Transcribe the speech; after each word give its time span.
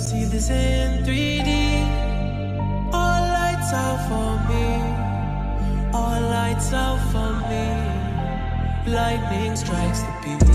See 0.00 0.24
this 0.24 0.48
in 0.48 1.04
3D. 1.04 1.50
All 2.90 3.22
lights 3.36 3.70
out 3.74 4.00
for 4.08 4.30
me. 4.48 5.90
All 5.92 6.20
lights 6.22 6.72
out 6.72 6.98
for 7.12 7.30
me. 7.48 8.92
Lightning 8.92 9.54
strikes 9.56 10.00
the 10.00 10.12
beach. 10.22 10.49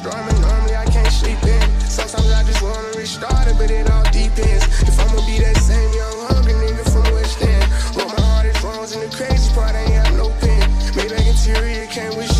Brainstorming, 0.00 0.40
normally 0.40 0.76
I 0.76 0.84
can't 0.86 1.12
sleep 1.12 1.42
in. 1.42 1.80
Sometimes 1.80 2.30
I 2.32 2.42
just 2.44 2.62
wanna 2.62 2.88
restart 2.96 3.48
it, 3.48 3.56
but 3.58 3.70
it 3.70 3.90
all 3.90 4.04
depends. 4.04 4.64
If 4.82 4.98
I'ma 4.98 5.24
be 5.26 5.38
that 5.40 5.56
same 5.56 5.92
young 5.94 6.26
hungry 6.28 6.52
nigga 6.54 6.84
from 6.90 7.14
West 7.14 7.42
End. 7.42 7.64
Wrote 7.96 8.16
my 8.16 8.24
hardest 8.24 8.62
wrongs, 8.62 8.92
and 8.92 9.02
the 9.02 9.16
crazy 9.16 9.52
part, 9.54 9.74
I 9.74 9.82
ain't 9.82 9.90
have 9.92 10.16
no 10.16 10.28
pen. 10.40 10.62
Maybach 10.94 11.26
interior 11.26 11.86
came 11.86 12.16
with 12.16 12.39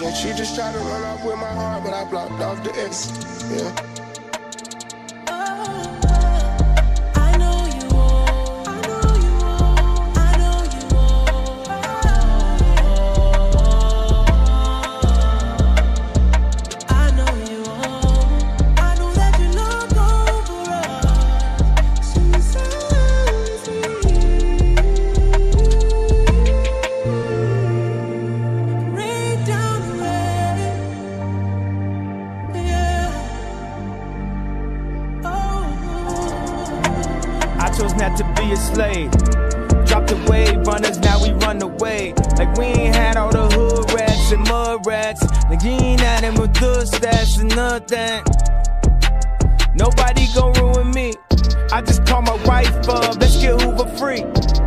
And 0.00 0.16
she 0.16 0.32
just 0.32 0.54
tried 0.54 0.72
to 0.72 0.78
run 0.78 1.02
off 1.04 1.24
with 1.24 1.36
my 1.36 1.52
heart, 1.52 1.84
but 1.84 1.92
I 1.92 2.04
blocked 2.04 2.40
off 2.40 2.62
the 2.64 2.72
X. 2.80 3.12
Yeah. 3.50 3.91
Chose 37.76 37.94
not 37.94 38.16
to 38.18 38.24
be 38.36 38.52
a 38.52 38.56
slave. 38.56 39.10
Drop 39.86 40.06
the 40.06 40.16
wave 40.28 40.66
runners, 40.66 40.98
now 40.98 41.22
we 41.22 41.32
run 41.44 41.60
away. 41.62 42.14
Like 42.38 42.56
we 42.56 42.66
ain't 42.66 42.94
had 42.94 43.16
all 43.16 43.30
the 43.30 43.46
hood 43.48 43.92
rats 43.92 44.32
and 44.32 44.46
mud 44.48 44.86
rats. 44.86 45.22
Like 45.48 45.62
you 45.62 45.70
ain't 45.70 46.00
had 46.00 46.24
them 46.24 46.34
with 46.34 46.58
good 46.58 46.86
stats 46.86 47.40
and 47.40 47.54
nothing. 47.56 48.22
Nobody 49.74 50.26
gon' 50.34 50.52
ruin 50.54 50.90
me. 50.90 51.14
I 51.72 51.80
just 51.80 52.04
call 52.04 52.22
my 52.22 52.36
wife 52.44 52.88
up, 52.88 53.16
let's 53.16 53.40
get 53.40 53.60
Hoover 53.60 53.88
free. 53.96 54.24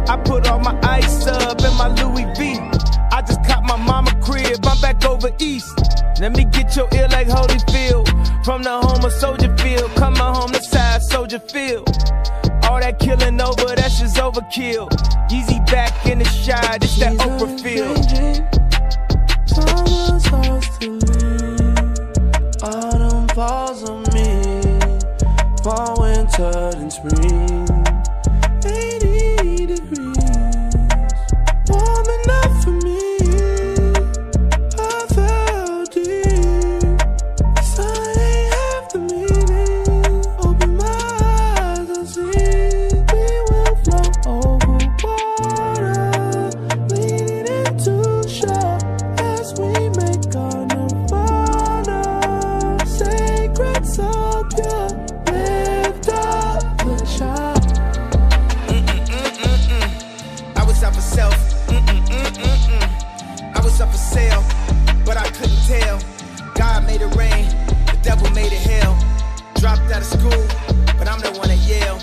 I 0.07 0.17
put 0.17 0.47
all 0.49 0.59
my 0.59 0.77
ice 0.81 1.27
up 1.27 1.59
in 1.61 1.73
my 1.77 1.89
Louis 2.01 2.25
V. 2.37 2.59
I 3.11 3.21
just 3.21 3.43
caught 3.45 3.63
my 3.63 3.75
mama 3.75 4.11
crib, 4.21 4.65
I'm 4.65 4.81
back 4.81 5.05
over 5.05 5.29
east. 5.39 5.71
Let 6.19 6.35
me 6.35 6.45
get 6.45 6.75
your 6.75 6.87
ear 6.93 7.07
like 7.09 7.27
Holyfield. 7.27 8.05
From 8.43 8.63
the 8.63 8.71
home 8.71 9.03
of 9.03 9.11
Soldier 9.11 9.55
Field, 9.57 9.91
coming 9.95 10.19
home 10.19 10.51
to 10.51 10.63
side 10.63 11.01
Soldier 11.03 11.39
Field. 11.39 11.87
All 12.75 12.81
that 12.81 12.99
killing 12.99 13.39
over, 13.39 13.73
that's 13.73 14.01
just 14.01 14.17
overkill. 14.17 14.89
Yeezy 15.29 15.65
back 15.67 16.05
in 16.07 16.19
the 16.19 16.25
shy, 16.25 16.75
it's 16.81 16.99
that 16.99 17.13
Oprah 17.19 17.57
feel. 17.61 17.95
Summer's 19.47 20.27
close 20.27 20.77
to 20.79 20.89
me. 20.91 20.99
Autumn 22.61 23.29
falls 23.29 23.89
on 23.89 24.03
me. 24.13 24.77
Fall, 25.63 26.01
winter, 26.01 26.71
and 26.75 26.91
spring. 26.91 27.74
Sale, 64.15 64.43
but 65.03 65.17
I 65.17 65.27
couldn't 65.35 65.63
tell. 65.67 65.99
God 66.55 66.87
made 66.87 67.01
it 67.01 67.11
rain, 67.19 67.45
the 67.91 67.99
devil 68.01 68.29
made 68.31 68.53
it 68.53 68.63
hell. 68.71 68.95
Dropped 69.59 69.91
out 69.91 70.01
of 70.07 70.09
school, 70.17 70.43
but 70.97 71.07
I'm 71.11 71.19
the 71.19 71.35
one 71.35 71.51
at 71.51 71.59
Yale. 71.67 71.99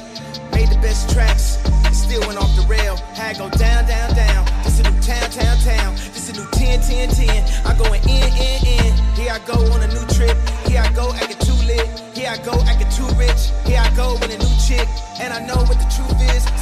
Made 0.52 0.68
the 0.68 0.80
best 0.84 1.08
tracks, 1.08 1.56
and 1.86 1.94
still 1.96 2.20
went 2.28 2.36
off 2.36 2.52
the 2.54 2.66
rail. 2.68 2.96
Had 3.16 3.38
go 3.38 3.48
down, 3.48 3.88
down, 3.88 4.12
down. 4.14 4.44
This 4.64 4.78
a 4.80 4.82
new 4.84 5.00
town, 5.00 5.28
town, 5.30 5.56
town. 5.64 5.90
This 6.12 6.28
a 6.28 6.34
new 6.36 6.46
10, 6.52 6.80
10, 6.80 7.08
10. 7.08 7.44
I 7.64 7.72
going 7.80 8.02
in, 8.04 8.28
in, 8.36 8.58
in. 8.76 8.92
Here 9.16 9.32
I 9.32 9.40
go 9.48 9.56
on 9.72 9.80
a 9.80 9.88
new 9.88 10.06
trip. 10.12 10.36
Here 10.68 10.82
I 10.84 10.92
go 10.92 11.08
acting 11.16 11.40
too 11.40 11.60
lit. 11.64 11.88
Here 12.12 12.28
I 12.28 12.36
go 12.44 12.52
acting 12.68 12.92
too 12.92 13.08
rich. 13.16 13.42
Here 13.64 13.80
I 13.80 13.88
go 13.96 14.20
with 14.20 14.36
a 14.36 14.38
new 14.44 14.54
chick. 14.60 14.88
And 15.16 15.32
I 15.32 15.40
know 15.48 15.60
what 15.64 15.78
the 15.80 15.88
truth 15.96 16.20
is. 16.36 16.61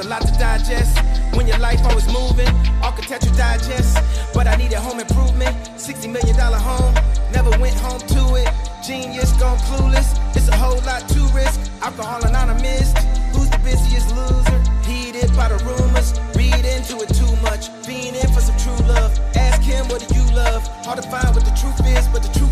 A 0.00 0.08
lot 0.08 0.22
to 0.22 0.32
digest. 0.38 0.98
When 1.34 1.46
your 1.46 1.58
life 1.58 1.80
always 1.84 2.06
moving, 2.06 2.48
architecture 2.82 3.34
digest. 3.36 3.98
But 4.32 4.46
I 4.46 4.56
needed 4.56 4.78
home 4.78 5.00
improvement. 5.00 5.54
$60 5.76 6.10
million 6.10 6.36
home. 6.36 6.94
Never 7.32 7.50
went 7.60 7.76
home 7.76 8.00
to 8.00 8.22
it. 8.36 8.48
Genius 8.82 9.32
gone 9.34 9.58
clueless. 9.68 10.08
It's 10.34 10.48
a 10.48 10.56
whole 10.56 10.80
lot 10.82 11.06
to 11.08 11.20
risk. 11.34 11.60
Alcohol 11.82 12.24
anonymous. 12.24 12.92
Who's 13.34 13.50
the 13.50 13.60
busiest 13.62 14.14
loser? 14.16 14.60
Heated 14.88 15.34
by 15.36 15.48
the 15.48 15.58
rumors. 15.68 16.18
Read 16.34 16.64
into 16.64 16.96
it 17.04 17.12
too 17.12 17.34
much. 17.42 17.68
Being 17.86 18.14
in 18.14 18.28
for 18.32 18.40
some 18.40 18.56
true 18.56 18.86
love. 18.86 19.12
Ask 19.36 19.62
him 19.62 19.86
what 19.88 20.00
do 20.06 20.14
you 20.14 20.24
love. 20.34 20.66
Hard 20.86 21.02
to 21.02 21.08
find 21.10 21.28
what 21.34 21.44
the 21.44 21.54
truth 21.60 21.80
is, 21.86 22.08
but 22.08 22.22
the 22.22 22.32
truth 22.38 22.49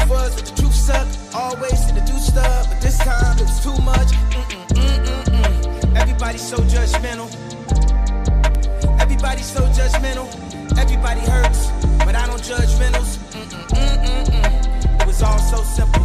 so 6.48 6.56
judgmental. 6.62 7.28
Everybody's 8.99 9.52
so 9.52 9.61
judgmental. 9.67 10.26
Everybody 10.78 11.20
hurts, 11.20 11.70
but 12.06 12.14
I 12.14 12.26
don't 12.26 12.43
judge 12.43 12.75
rentals. 12.81 13.19
Mm-mm, 13.19 13.69
mm-mm, 13.69 14.25
mm. 14.25 15.00
It 15.02 15.06
was 15.06 15.23
all 15.23 15.38
so 15.38 15.62
simple. 15.62 15.98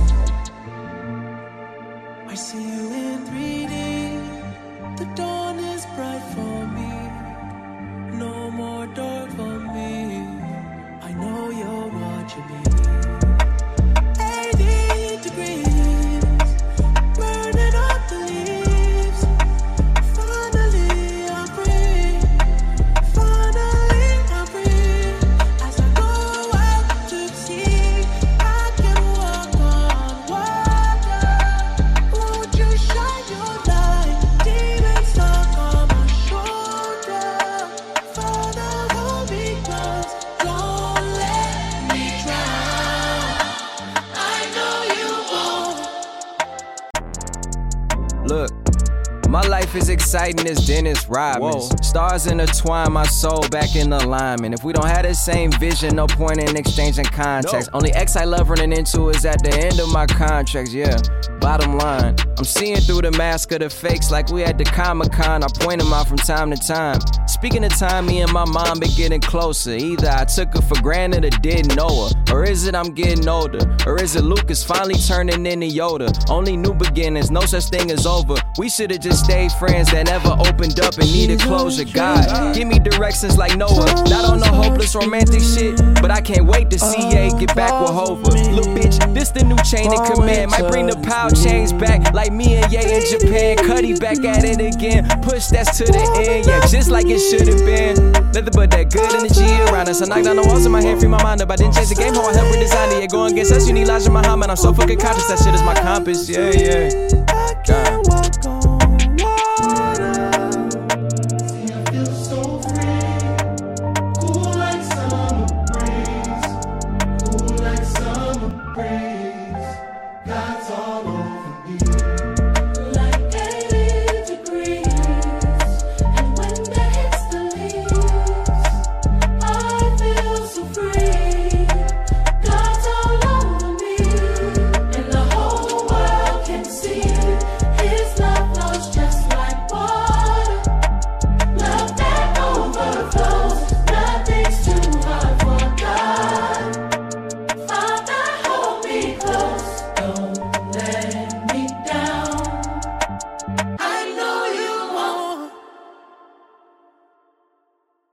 Life 49.74 49.82
is 49.82 49.90
exciting 49.90 50.48
as 50.48 50.68
Dennis 50.68 51.08
Rodman. 51.08 51.62
Stars 51.84 52.28
intertwine 52.28 52.92
my 52.92 53.06
soul 53.06 53.48
back 53.50 53.76
in 53.76 53.92
alignment. 53.92 54.54
If 54.54 54.64
we 54.64 54.74
don't 54.74 54.88
have 54.88 55.04
the 55.04 55.14
same 55.14 55.52
vision, 55.54 55.96
no 55.96 56.06
point 56.06 56.38
in 56.38 56.56
exchanging 56.56 57.06
contacts. 57.06 57.70
Only 57.74 57.92
X 57.94 58.16
I 58.16 58.26
love 58.26 58.50
running 58.50 58.72
into 58.72 59.10
is 59.10 59.26
at 59.26 59.44
the 59.44 59.54
end 59.54 59.80
of 59.80 59.92
my 59.92 60.06
contracts, 60.06 60.74
yeah. 60.74 60.98
Bottom 61.40 61.78
line, 61.78 62.16
I'm 62.38 62.46
seeing 62.46 62.78
through 62.78 63.02
the 63.02 63.12
mask 63.12 63.52
of 63.52 63.60
the 63.60 63.70
fakes 63.70 64.12
like 64.12 64.30
we 64.30 64.44
at 64.44 64.58
the 64.58 64.64
Comic 64.64 65.12
Con. 65.12 65.44
I 65.44 65.48
point 65.60 65.82
them 65.82 65.92
out 65.92 66.08
from 66.08 66.18
time 66.18 66.52
to 66.52 66.58
time. 66.58 67.00
Speaking 67.28 67.64
of 67.66 67.78
time, 67.78 68.06
me 68.06 68.22
and 68.22 68.32
my 68.32 68.46
mom 68.46 68.80
been 68.80 68.94
getting 68.96 69.20
closer. 69.20 69.72
Either 69.72 70.10
I 70.10 70.24
took 70.26 70.54
her 70.54 70.62
for 70.62 70.82
granted 70.82 71.26
or 71.26 71.30
didn't 71.40 71.76
know 71.76 72.08
her. 72.08 72.34
Or 72.34 72.44
is 72.44 72.66
it 72.66 72.76
I'm 72.76 72.94
getting 72.94 73.28
older? 73.28 73.76
Or 73.86 74.02
is 74.02 74.16
it 74.16 74.24
Lucas 74.24 74.64
finally 74.64 74.96
turning 74.96 75.46
into 75.46 75.68
Yoda? 75.68 76.30
Only 76.30 76.56
new 76.56 76.74
beginnings, 76.74 77.30
no 77.32 77.42
such 77.42 77.66
thing 77.66 77.92
as 77.92 78.06
over. 78.06 78.36
We 78.58 78.70
should've 78.70 79.02
just 79.02 79.26
stayed 79.26 79.52
friends 79.68 79.90
that 79.92 80.08
never 80.08 80.36
opened 80.44 80.78
up 80.82 80.94
and 80.98 81.10
needed 81.12 81.40
closure. 81.40 81.86
God, 81.86 82.54
give 82.54 82.68
me 82.68 82.80
directions 82.80 83.38
like 83.38 83.56
Noah. 83.56 83.86
Not 84.12 84.26
on 84.26 84.40
no 84.42 84.48
hopeless 84.48 84.94
romantic 84.94 85.40
shit, 85.40 85.78
but 86.02 86.12
I 86.12 86.20
can't 86.20 86.46
wait 86.46 86.70
to 86.72 86.80
see 86.80 87.02
Ye 87.08 87.32
get 87.40 87.56
back 87.56 87.72
with 87.80 87.92
Hova. 87.92 88.30
Look, 88.52 88.68
bitch, 88.76 89.00
this 89.14 89.30
the 89.32 89.44
new 89.46 89.56
chain 89.64 89.88
of 89.88 90.04
command. 90.12 90.52
Might 90.52 90.68
bring 90.68 90.88
the 90.88 90.98
power 91.08 91.32
chains 91.32 91.72
back 91.72 92.14
like 92.14 92.34
me 92.34 92.56
and 92.56 92.72
Ye 92.74 92.80
in 92.80 93.04
Japan. 93.08 93.56
Cuddy 93.58 93.98
back 93.98 94.20
at 94.26 94.44
it 94.44 94.60
again. 94.60 95.08
Push 95.22 95.48
that's 95.48 95.78
to 95.78 95.86
the 95.86 96.04
end, 96.28 96.46
yeah, 96.46 96.60
just 96.68 96.90
like 96.90 97.06
it 97.08 97.20
should've 97.20 97.64
been. 97.64 98.12
Nothing 98.36 98.54
but 98.54 98.70
that 98.72 98.92
good 98.92 99.14
energy 99.16 99.48
around 99.72 99.88
us. 99.88 100.02
I 100.02 100.06
knock 100.08 100.24
down 100.26 100.36
the 100.36 100.44
walls 100.44 100.66
in 100.66 100.74
my 100.74 100.82
head, 100.82 101.00
free 101.00 101.08
my 101.08 101.24
mind 101.24 101.42
up. 101.42 101.52
I 101.52 101.56
didn't 101.56 101.76
change 101.76 101.90
the 101.90 101.96
game, 101.96 102.14
how 102.14 102.28
I 102.28 102.34
help 102.34 102.52
redesign 102.52 102.98
it. 102.98 103.00
Yeah, 103.00 103.08
go 103.08 103.26
against 103.26 103.54
us, 103.54 103.66
you 103.68 103.74
need 103.74 103.88
Elijah 103.88 104.12
Muhammad. 104.12 104.50
I'm 104.50 104.58
so 104.58 104.74
fucking 104.74 105.00
conscious, 105.00 105.28
that 105.28 105.40
shit 105.40 105.56
is 105.56 105.64
my 105.64 105.76
compass, 105.76 106.28
yeah, 106.28 106.52
yeah. 106.52 107.24
On 107.72 108.03